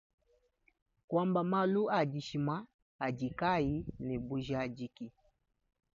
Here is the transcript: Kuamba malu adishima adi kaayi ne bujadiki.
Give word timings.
Kuamba 1.07 1.41
malu 1.51 1.81
adishima 1.99 2.55
adi 3.05 3.27
kaayi 3.39 3.75
ne 4.05 4.15
bujadiki. 4.27 5.07